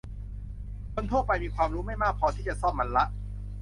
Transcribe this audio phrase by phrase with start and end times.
[0.93, 3.05] คนทั่วไปมีความรู้ไม่มากพอที่จะซ่อมมันละ